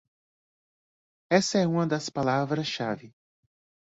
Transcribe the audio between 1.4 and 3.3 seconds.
é uma das palavras-chave